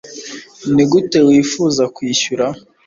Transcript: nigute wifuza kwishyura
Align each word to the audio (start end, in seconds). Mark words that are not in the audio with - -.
nigute 0.73 1.17
wifuza 1.27 1.83
kwishyura 1.95 2.45